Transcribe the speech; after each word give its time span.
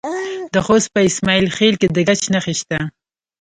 د 0.53 0.55
خوست 0.65 0.87
په 0.93 0.99
اسماعیل 1.09 1.47
خیل 1.57 1.75
کې 1.81 1.87
د 1.95 1.97
ګچ 2.07 2.21
نښې 2.33 2.53
شته. 2.59 2.79